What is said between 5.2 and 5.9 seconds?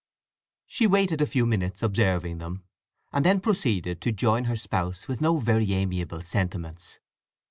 no very